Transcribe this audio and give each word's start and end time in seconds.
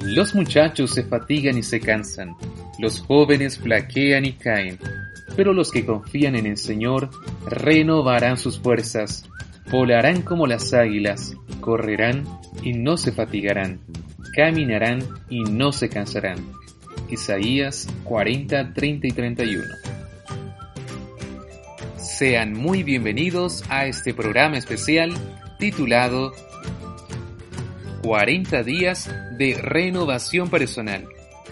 Los 0.00 0.34
muchachos 0.34 0.92
se 0.94 1.04
fatigan 1.04 1.58
y 1.58 1.62
se 1.62 1.78
cansan, 1.78 2.34
los 2.78 3.00
jóvenes 3.00 3.58
flaquean 3.58 4.24
y 4.24 4.32
caen, 4.32 4.78
pero 5.36 5.52
los 5.52 5.70
que 5.70 5.84
confían 5.84 6.36
en 6.36 6.46
el 6.46 6.56
Señor 6.56 7.10
renovarán 7.46 8.38
sus 8.38 8.58
fuerzas, 8.58 9.28
volarán 9.70 10.22
como 10.22 10.46
las 10.46 10.72
águilas, 10.72 11.36
correrán 11.60 12.24
y 12.62 12.72
no 12.72 12.96
se 12.96 13.12
fatigarán, 13.12 13.80
caminarán 14.34 15.00
y 15.28 15.42
no 15.42 15.70
se 15.70 15.90
cansarán. 15.90 16.38
Isaías 17.10 17.86
40, 18.04 18.72
30 18.72 19.06
y 19.06 19.10
31. 19.10 19.64
Sean 21.96 22.54
muy 22.54 22.82
bienvenidos 22.82 23.64
a 23.68 23.86
este 23.86 24.14
programa 24.14 24.56
especial 24.56 25.12
titulado 25.58 26.32
40 28.02 28.62
días 28.62 29.10
de 29.36 29.54
renovación 29.60 30.48
personal, 30.48 31.06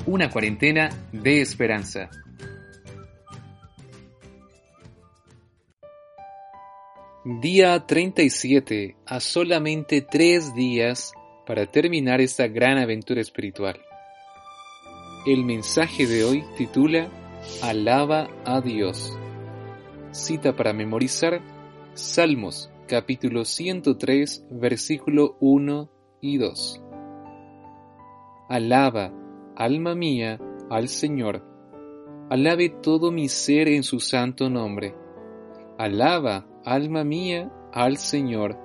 una 0.06 0.30
cuarentena 0.30 0.88
de 1.12 1.42
esperanza. 1.42 2.08
Día 7.42 7.86
37, 7.86 8.96
a 9.04 9.20
solamente 9.20 10.00
tres 10.00 10.54
días 10.54 11.12
para 11.46 11.66
terminar 11.66 12.22
esta 12.22 12.48
gran 12.48 12.78
aventura 12.78 13.20
espiritual. 13.20 13.78
El 15.26 15.44
mensaje 15.44 16.06
de 16.06 16.24
hoy 16.24 16.44
titula 16.56 17.10
Alaba 17.60 18.28
a 18.46 18.62
Dios. 18.62 19.12
Cita 20.12 20.56
para 20.56 20.72
memorizar 20.72 21.42
Salmos 21.92 22.70
capítulo 22.86 23.44
103 23.44 24.46
versículo 24.50 25.36
1 25.40 25.97
y 26.20 26.38
2. 26.38 26.82
Alaba, 28.48 29.12
alma 29.56 29.94
mía, 29.94 30.38
al 30.70 30.88
Señor. 30.88 31.44
Alabe 32.30 32.68
todo 32.68 33.10
mi 33.10 33.28
ser 33.28 33.68
en 33.68 33.82
su 33.82 34.00
santo 34.00 34.50
nombre. 34.50 34.94
Alaba, 35.78 36.46
alma 36.64 37.04
mía, 37.04 37.52
al 37.72 37.96
Señor, 37.96 38.58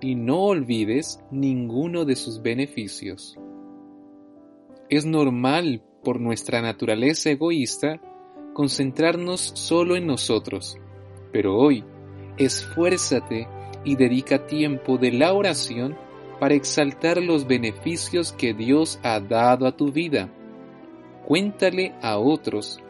y 0.00 0.14
no 0.14 0.44
olvides 0.44 1.20
ninguno 1.30 2.04
de 2.04 2.16
sus 2.16 2.42
beneficios. 2.42 3.38
Es 4.88 5.04
normal, 5.06 5.82
por 6.02 6.20
nuestra 6.20 6.60
naturaleza 6.60 7.30
egoísta, 7.30 8.00
concentrarnos 8.52 9.40
solo 9.40 9.96
en 9.96 10.06
nosotros, 10.06 10.76
pero 11.32 11.56
hoy, 11.56 11.84
esfuérzate 12.36 13.48
y 13.84 13.96
dedica 13.96 14.46
tiempo 14.46 14.98
de 14.98 15.12
la 15.12 15.32
oración 15.32 15.96
para 16.38 16.54
exaltar 16.54 17.22
los 17.22 17.46
beneficios 17.46 18.32
que 18.32 18.54
Dios 18.54 18.98
ha 19.02 19.20
dado 19.20 19.66
a 19.66 19.76
tu 19.76 19.92
vida. 19.92 20.32
Cuéntale 21.26 21.94
a 22.02 22.18
otros 22.18 22.80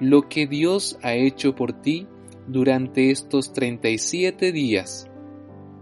lo 0.00 0.28
que 0.28 0.46
Dios 0.46 0.98
ha 1.02 1.14
hecho 1.14 1.54
por 1.54 1.72
ti 1.72 2.06
durante 2.46 3.10
estos 3.10 3.52
37 3.52 4.52
días. 4.52 5.08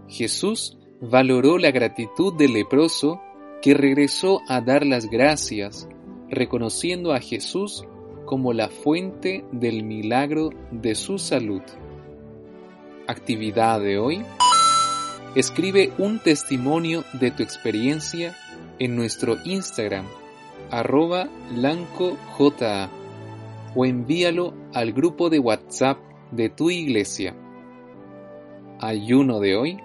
Jesús 0.07 0.77
valoró 0.99 1.57
la 1.57 1.71
gratitud 1.71 2.33
del 2.33 2.53
leproso 2.53 3.21
que 3.61 3.73
regresó 3.73 4.41
a 4.47 4.61
dar 4.61 4.85
las 4.85 5.09
gracias, 5.09 5.87
reconociendo 6.29 7.13
a 7.13 7.19
Jesús 7.19 7.85
como 8.25 8.53
la 8.53 8.69
fuente 8.69 9.43
del 9.51 9.83
milagro 9.83 10.49
de 10.71 10.95
su 10.95 11.17
salud. 11.17 11.61
Actividad 13.07 13.81
de 13.81 13.99
hoy. 13.99 14.23
Escribe 15.33 15.93
un 15.97 16.19
testimonio 16.19 17.05
de 17.13 17.31
tu 17.31 17.41
experiencia 17.41 18.35
en 18.79 18.97
nuestro 18.97 19.37
Instagram, 19.45 20.05
arroba 20.69 21.29
lancoja, 21.55 22.89
o 23.73 23.85
envíalo 23.85 24.53
al 24.73 24.91
grupo 24.91 25.29
de 25.29 25.39
WhatsApp 25.39 25.99
de 26.31 26.49
tu 26.49 26.69
iglesia. 26.69 27.33
Ayuno 28.77 29.39
de 29.39 29.55
hoy. 29.55 29.77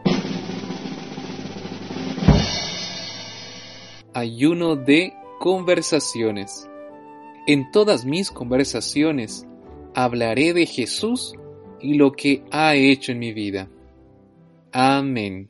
Ayuno 4.15 4.75
de 4.75 5.13
conversaciones. 5.39 6.69
En 7.47 7.71
todas 7.71 8.05
mis 8.05 8.33
conversaciones 8.33 9.47
hablaré 9.95 10.55
de 10.55 10.67
Jesús 10.67 11.35
y 11.81 11.95
lo 11.95 12.11
que 12.11 12.43
ha 12.51 12.75
hecho 12.75 13.13
en 13.13 13.21
mi 13.21 13.33
vida. 13.33 13.71
Amén. 14.79 15.49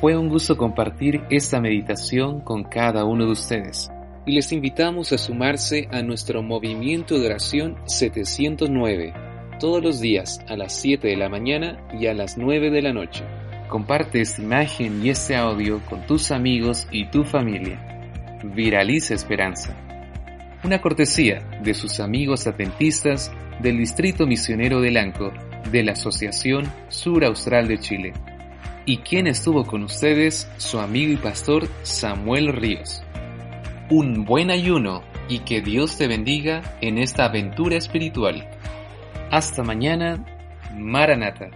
Fue 0.00 0.16
un 0.16 0.30
gusto 0.30 0.56
compartir 0.56 1.20
esta 1.28 1.60
meditación 1.60 2.40
con 2.40 2.64
cada 2.64 3.04
uno 3.04 3.26
de 3.26 3.32
ustedes 3.32 3.90
y 4.24 4.32
les 4.32 4.50
invitamos 4.50 5.12
a 5.12 5.18
sumarse 5.18 5.88
a 5.92 6.00
nuestro 6.00 6.42
movimiento 6.42 7.18
de 7.18 7.26
oración 7.26 7.76
709 7.84 9.12
todos 9.60 9.84
los 9.84 10.00
días 10.00 10.40
a 10.48 10.56
las 10.56 10.72
7 10.80 11.06
de 11.08 11.16
la 11.18 11.28
mañana 11.28 11.86
y 12.00 12.06
a 12.06 12.14
las 12.14 12.38
9 12.38 12.70
de 12.70 12.80
la 12.80 12.94
noche. 12.94 13.24
Comparte 13.68 14.22
esta 14.22 14.40
imagen 14.40 15.04
y 15.04 15.10
este 15.10 15.36
audio 15.36 15.82
con 15.90 16.06
tus 16.06 16.30
amigos 16.30 16.88
y 16.90 17.10
tu 17.10 17.24
familia. 17.24 18.40
Viraliza 18.42 19.12
esperanza. 19.12 19.76
Una 20.64 20.80
cortesía 20.80 21.46
de 21.62 21.74
sus 21.74 22.00
amigos 22.00 22.46
atentistas 22.46 23.30
del 23.60 23.76
Distrito 23.76 24.26
Misionero 24.26 24.80
de 24.80 24.92
Lanco 24.92 25.30
de 25.70 25.82
la 25.82 25.92
Asociación 25.92 26.70
Sur 26.88 27.24
Austral 27.24 27.68
de 27.68 27.78
Chile. 27.78 28.12
Y 28.84 28.98
quien 28.98 29.26
estuvo 29.26 29.64
con 29.64 29.82
ustedes, 29.82 30.48
su 30.58 30.78
amigo 30.78 31.12
y 31.12 31.16
pastor 31.16 31.68
Samuel 31.82 32.52
Ríos. 32.52 33.02
Un 33.90 34.24
buen 34.24 34.50
ayuno 34.50 35.02
y 35.28 35.40
que 35.40 35.60
Dios 35.60 35.98
te 35.98 36.06
bendiga 36.06 36.76
en 36.80 36.98
esta 36.98 37.24
aventura 37.26 37.76
espiritual. 37.76 38.48
Hasta 39.30 39.62
mañana, 39.62 40.24
Maranata. 40.76 41.50